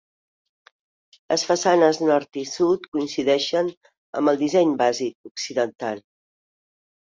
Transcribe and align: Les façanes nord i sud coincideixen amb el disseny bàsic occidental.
Les 1.33 1.43
façanes 1.49 1.99
nord 2.07 2.41
i 2.45 2.47
sud 2.53 2.89
coincideixen 2.97 3.71
amb 4.23 4.35
el 4.35 4.43
disseny 4.43 4.75
bàsic 4.83 5.33
occidental. 5.33 6.05